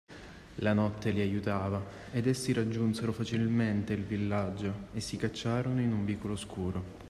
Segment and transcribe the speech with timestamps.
[0.65, 1.79] La notte li aiutava
[2.11, 6.99] ed essi raggiunsero facilmente il villaggio e si cacciarono in un vicolo oscuro.